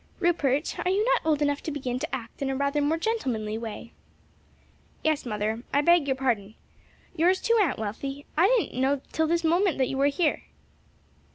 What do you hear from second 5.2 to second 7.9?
mother, I beg your pardon. Yours too, Aunt